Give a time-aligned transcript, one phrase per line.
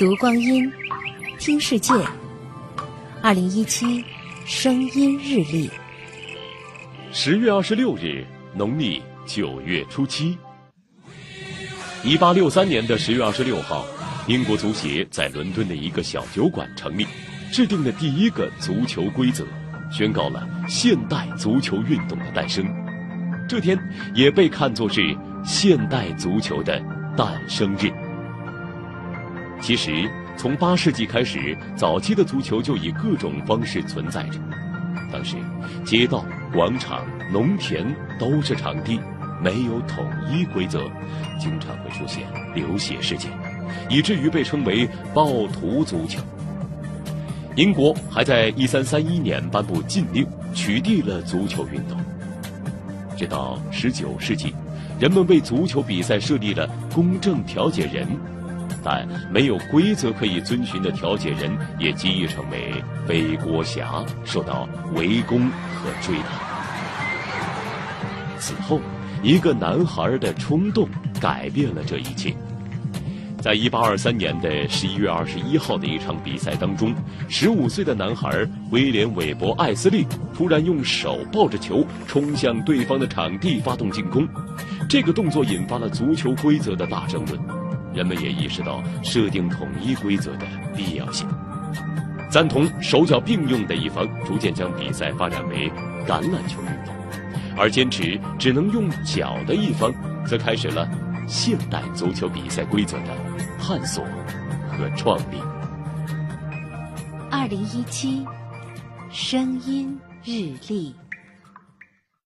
[0.00, 0.72] 读光阴，
[1.38, 1.92] 听世界。
[3.20, 4.02] 二零一七
[4.46, 5.70] 声音日历，
[7.12, 8.24] 十月二十六日，
[8.54, 10.38] 农历九月初七。
[12.02, 13.84] 一八六三年的十月二十六号，
[14.26, 17.06] 英国足协在伦敦的一个小酒馆成立，
[17.52, 19.44] 制定了第一个足球规则，
[19.92, 22.64] 宣告了现代足球运动的诞生。
[23.46, 23.78] 这天
[24.14, 25.14] 也被看作是
[25.44, 26.82] 现代足球的
[27.14, 27.92] 诞生日。
[29.60, 34.40] 其实，从八世纪开始，早期的足球就以各种方式存在着。
[35.12, 35.36] 当时，
[35.84, 37.84] 街道、广场、农田
[38.18, 38.98] 都是场地，
[39.42, 40.90] 没有统一规则，
[41.38, 42.22] 经常会出现
[42.54, 43.30] 流血事件，
[43.88, 46.20] 以至于被称为“暴徒足球”。
[47.54, 51.98] 英国还在一三三一年颁布禁令，取缔了足球运动。
[53.16, 54.54] 直到十九世纪，
[54.98, 58.08] 人们为足球比赛设立了公正调解人。
[58.82, 62.72] 但没有规则可以遵循的调解人，也极易成为
[63.06, 66.50] 背锅侠，受到围攻和追打。
[68.38, 68.80] 此后，
[69.22, 70.88] 一个男孩的冲动
[71.20, 72.34] 改变了这一切。
[73.42, 76.94] 在一八二三年的十一月二十一号的一场比赛当中，
[77.26, 84.28] 十五岁的男孩威廉·韦伯·艾斯利突然用手抱着球冲向对方的场地发动进攻，
[84.90, 87.40] 这个动作引发了足球规则的大争论。
[87.94, 90.46] 人们也意识到设定统一规则的
[90.76, 91.26] 必要性，
[92.30, 95.70] 赞同手脚并用的一方逐渐将比赛发展为
[96.06, 96.94] 橄榄球运动，
[97.56, 99.92] 而坚持只能用脚的一方
[100.24, 100.88] 则开始了
[101.26, 103.16] 现代足球比赛规则的
[103.60, 104.04] 探索
[104.70, 105.40] 和创立。
[107.30, 108.24] 二零一七
[109.10, 110.94] 声音日历。